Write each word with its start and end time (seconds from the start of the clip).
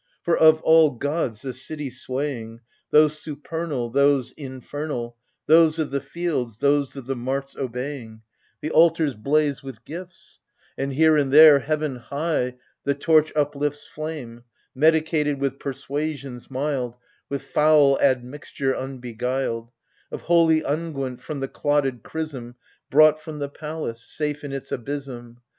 For, 0.23 0.35
of 0.35 0.63
all 0.63 0.89
gods 0.89 1.43
the 1.43 1.53
city 1.53 1.91
swaying, 1.91 2.61
Those 2.89 3.19
supernal, 3.21 3.91
those 3.91 4.31
infernal, 4.31 5.15
Those 5.45 5.77
of 5.77 5.91
the 5.91 6.01
fields', 6.01 6.57
those 6.57 6.95
of 6.95 7.05
the 7.05 7.15
mart's 7.15 7.55
obeying,— 7.55 8.23
The 8.63 8.71
altars 8.71 9.13
blaze 9.13 9.61
with 9.61 9.85
gifts; 9.85 10.39
And 10.75 10.93
here 10.93 11.15
and 11.17 11.31
there, 11.31 11.59
heaven 11.59 11.97
high 11.97 12.55
the 12.83 12.95
torch 12.95 13.31
uplifts 13.35 13.85
Flame— 13.85 14.43
medicated 14.85 15.39
with 15.39 15.59
persuasions 15.59 16.47
mildj 16.47 16.95
With 17.29 17.43
foul 17.43 17.99
admixture 18.01 18.73
unbeguiled— 18.75 19.69
Of 20.11 20.21
holy 20.21 20.63
unguent, 20.63 21.21
from 21.21 21.41
the 21.41 21.47
clotted 21.47 22.01
chrism 22.01 22.55
Brought 22.89 23.21
from 23.21 23.37
the 23.37 23.49
palace, 23.49 24.03
safe 24.03 24.43
in 24.43 24.51
its 24.51 24.71
abysm. 24.71 25.41